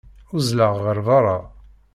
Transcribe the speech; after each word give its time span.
Uzzleɣ 0.35 0.73
ɣer 0.83 0.97
berra. 1.05 1.37